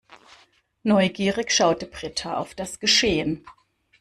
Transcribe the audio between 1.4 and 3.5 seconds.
schaute Britta auf das Geschehen.